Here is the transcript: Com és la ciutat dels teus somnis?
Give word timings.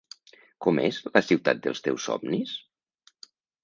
Com 0.65 0.81
és 0.85 0.97
la 1.19 1.23
ciutat 1.29 1.63
dels 1.69 1.87
teus 1.89 2.11
somnis? 2.11 2.59